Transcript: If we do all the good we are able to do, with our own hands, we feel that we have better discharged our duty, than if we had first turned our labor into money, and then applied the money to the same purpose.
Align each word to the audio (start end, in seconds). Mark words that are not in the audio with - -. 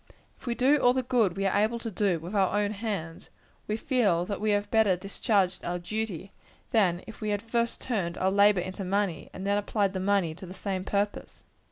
If 0.39 0.47
we 0.47 0.55
do 0.55 0.77
all 0.79 0.93
the 0.93 1.03
good 1.03 1.37
we 1.37 1.45
are 1.45 1.55
able 1.61 1.77
to 1.77 1.91
do, 1.91 2.17
with 2.19 2.33
our 2.33 2.57
own 2.59 2.71
hands, 2.71 3.29
we 3.67 3.77
feel 3.77 4.25
that 4.25 4.41
we 4.41 4.49
have 4.49 4.71
better 4.71 4.95
discharged 4.95 5.63
our 5.63 5.77
duty, 5.77 6.31
than 6.71 7.03
if 7.05 7.21
we 7.21 7.29
had 7.29 7.39
first 7.43 7.81
turned 7.81 8.17
our 8.17 8.31
labor 8.31 8.61
into 8.61 8.83
money, 8.83 9.29
and 9.31 9.45
then 9.45 9.59
applied 9.59 9.93
the 9.93 9.99
money 9.99 10.33
to 10.33 10.47
the 10.47 10.55
same 10.55 10.83
purpose. 10.85 11.43